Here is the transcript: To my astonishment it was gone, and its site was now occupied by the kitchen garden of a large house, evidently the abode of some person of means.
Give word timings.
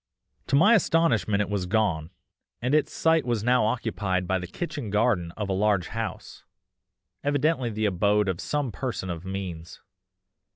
To 0.47 0.55
my 0.55 0.73
astonishment 0.73 1.41
it 1.41 1.49
was 1.51 1.67
gone, 1.67 2.09
and 2.59 2.73
its 2.73 2.91
site 2.91 3.23
was 3.23 3.43
now 3.43 3.65
occupied 3.67 4.25
by 4.27 4.39
the 4.39 4.47
kitchen 4.47 4.89
garden 4.89 5.31
of 5.37 5.47
a 5.47 5.53
large 5.53 5.89
house, 5.89 6.43
evidently 7.23 7.69
the 7.69 7.85
abode 7.85 8.27
of 8.27 8.41
some 8.41 8.71
person 8.71 9.11
of 9.11 9.25
means. 9.25 9.79